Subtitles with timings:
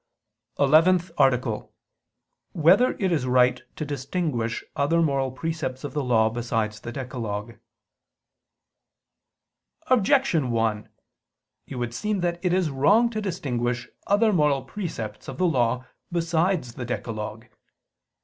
[0.63, 1.69] ________________________ELEVENTH ARTICLE [I II, Q.
[2.53, 2.85] 100, Art.
[2.95, 6.91] 11] Whether It Is Right to Distinguish Other Moral Precepts of the Law Besides the
[6.91, 7.59] Decalogue?
[9.91, 10.89] Objection 1:
[11.67, 15.85] It would seem that it is wrong to distinguish other moral precepts of the law
[16.11, 17.45] besides the decalogue.